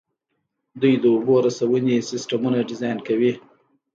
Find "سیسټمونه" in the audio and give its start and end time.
2.11-2.59